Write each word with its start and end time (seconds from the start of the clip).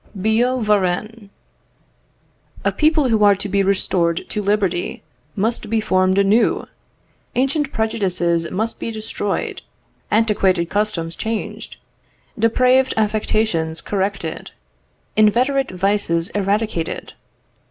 Billaud 0.19 0.63
Varennes. 0.63 1.29
"A 2.65 2.71
people 2.71 3.09
who 3.09 3.23
are 3.23 3.35
to 3.35 3.47
be 3.47 3.61
restored 3.61 4.25
to 4.29 4.41
liberty 4.41 5.03
must 5.35 5.69
be 5.69 5.79
formed 5.79 6.17
anew. 6.17 6.65
Ancient 7.35 7.71
prejudices 7.71 8.49
must 8.49 8.79
be 8.79 8.89
destroyed, 8.89 9.61
antiquated 10.09 10.71
customs 10.71 11.15
changed, 11.15 11.77
depraved 12.39 12.95
affections 12.97 13.79
corrected, 13.79 14.49
inveterate 15.15 15.69
vices 15.69 16.29
eradicated. 16.29 17.13